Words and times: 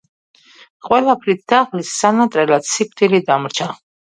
ყველაფრით 0.87 1.45
დაღლილს 1.53 1.93
სანატრელად 1.99 2.69
სიკვდილი 2.73 3.25
დამრჩა 3.31 3.71